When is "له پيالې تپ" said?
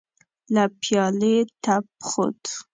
0.53-1.85